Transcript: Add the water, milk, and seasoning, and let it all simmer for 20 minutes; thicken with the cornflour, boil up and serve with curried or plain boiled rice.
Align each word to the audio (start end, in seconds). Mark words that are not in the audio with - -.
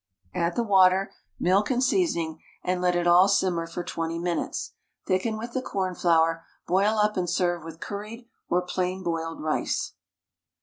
Add 0.33 0.55
the 0.55 0.63
water, 0.63 1.13
milk, 1.39 1.69
and 1.69 1.83
seasoning, 1.83 2.41
and 2.63 2.81
let 2.81 2.95
it 2.95 3.05
all 3.05 3.27
simmer 3.27 3.67
for 3.67 3.83
20 3.83 4.17
minutes; 4.17 4.73
thicken 5.05 5.37
with 5.37 5.53
the 5.53 5.61
cornflour, 5.61 6.43
boil 6.67 6.97
up 6.97 7.17
and 7.17 7.29
serve 7.29 7.63
with 7.63 7.79
curried 7.79 8.25
or 8.49 8.63
plain 8.63 9.03
boiled 9.03 9.43
rice. 9.43 9.93